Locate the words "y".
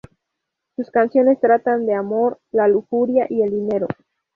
3.29-3.43